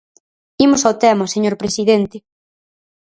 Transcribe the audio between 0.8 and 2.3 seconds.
ao tema, señor presidente.